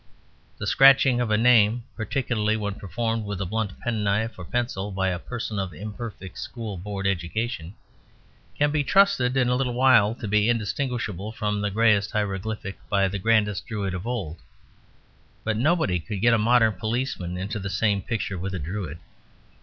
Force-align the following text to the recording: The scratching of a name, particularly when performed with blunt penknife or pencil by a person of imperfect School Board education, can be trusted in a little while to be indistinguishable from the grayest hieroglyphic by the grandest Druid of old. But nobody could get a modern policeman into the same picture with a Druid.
The 0.57 0.65
scratching 0.65 1.21
of 1.21 1.29
a 1.29 1.37
name, 1.37 1.83
particularly 1.95 2.57
when 2.57 2.73
performed 2.73 3.23
with 3.23 3.37
blunt 3.47 3.79
penknife 3.81 4.39
or 4.39 4.43
pencil 4.45 4.89
by 4.91 5.09
a 5.09 5.19
person 5.19 5.59
of 5.59 5.75
imperfect 5.75 6.39
School 6.39 6.75
Board 6.75 7.05
education, 7.05 7.75
can 8.57 8.71
be 8.71 8.83
trusted 8.83 9.37
in 9.37 9.47
a 9.47 9.55
little 9.55 9.75
while 9.75 10.15
to 10.15 10.27
be 10.27 10.49
indistinguishable 10.49 11.31
from 11.31 11.61
the 11.61 11.69
grayest 11.69 12.09
hieroglyphic 12.13 12.79
by 12.89 13.07
the 13.07 13.19
grandest 13.19 13.67
Druid 13.67 13.93
of 13.93 14.07
old. 14.07 14.37
But 15.43 15.55
nobody 15.55 15.99
could 15.99 16.19
get 16.19 16.33
a 16.33 16.39
modern 16.39 16.73
policeman 16.73 17.37
into 17.37 17.59
the 17.59 17.69
same 17.69 18.01
picture 18.01 18.39
with 18.39 18.55
a 18.55 18.59
Druid. 18.59 18.97